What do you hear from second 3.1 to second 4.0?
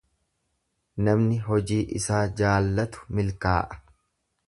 milkaa’a.